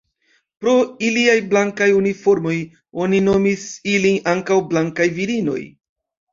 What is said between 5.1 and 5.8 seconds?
virinoj.